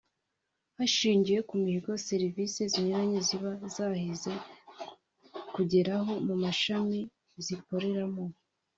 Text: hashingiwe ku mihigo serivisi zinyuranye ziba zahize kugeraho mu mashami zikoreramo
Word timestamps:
hashingiwe 0.77 1.39
ku 1.47 1.53
mihigo 1.63 1.91
serivisi 2.07 2.61
zinyuranye 2.71 3.19
ziba 3.27 3.51
zahize 3.75 4.33
kugeraho 5.55 6.11
mu 6.27 6.35
mashami 6.43 6.99
zikoreramo 7.45 8.23